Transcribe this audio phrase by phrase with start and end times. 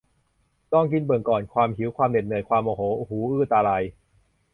[0.71, 3.83] ลองกินเบิ่งก่อน ความหิว ความเหน็ดเหนื่อย ความโมโห หูอื้อตาลาย